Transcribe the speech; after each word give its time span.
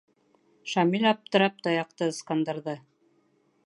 Шамил 0.71 1.05
аптырап 1.11 1.61
таяҡты 1.69 2.11
ысҡындырҙы: 2.15 2.79